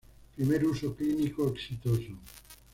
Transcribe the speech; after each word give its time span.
Primer 0.35 0.65
uso 0.65 0.95
clínico 0.95 1.47
exitoso. 1.55 2.17